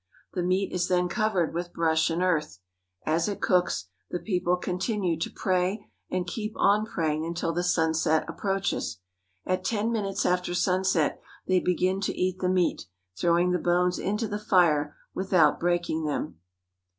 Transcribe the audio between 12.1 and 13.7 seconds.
eat the meat, throwing the